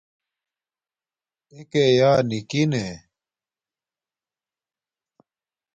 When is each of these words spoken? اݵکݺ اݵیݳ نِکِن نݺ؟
اݵکݺ 1.53 1.81
اݵیݳ 1.89 2.11
نِکِن 2.29 2.65
نݺ؟ 2.71 2.85